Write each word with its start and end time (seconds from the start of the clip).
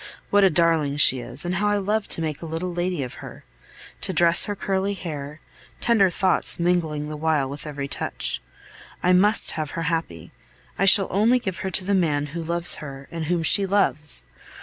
What 0.31 0.43
a 0.43 0.49
darling 0.49 0.97
she 0.97 1.19
is, 1.19 1.45
and 1.45 1.53
how 1.61 1.67
I 1.67 1.77
love 1.77 2.07
to 2.07 2.21
make 2.23 2.41
a 2.41 2.47
little 2.47 2.73
lady 2.73 3.03
of 3.03 3.13
her, 3.21 3.45
to 4.01 4.11
dress 4.11 4.45
her 4.45 4.55
curly 4.55 4.95
hair, 4.95 5.41
tender 5.79 6.09
thoughts 6.09 6.59
mingling 6.59 7.07
the 7.07 7.15
while 7.15 7.47
with 7.47 7.67
every 7.67 7.87
touch! 7.87 8.41
I 9.03 9.13
must 9.13 9.51
have 9.51 9.77
her 9.77 9.83
happy; 9.83 10.31
I 10.79 10.85
shall 10.85 11.05
only 11.11 11.37
give 11.37 11.59
her 11.59 11.69
to 11.69 11.85
the 11.85 11.93
man 11.93 12.25
who 12.33 12.41
loves 12.41 12.73
her 12.81 13.07
and 13.11 13.25
whom 13.25 13.43
she 13.43 13.67
loves. 13.67 14.25